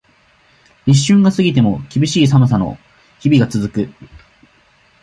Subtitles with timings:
[0.87, 2.75] 立春が過ぎても、厳しい寒さの
[3.19, 3.87] 日々が続く。